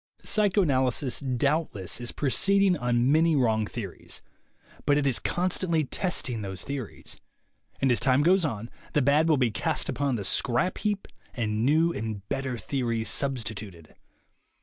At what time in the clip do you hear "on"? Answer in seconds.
2.75-3.11, 8.43-8.71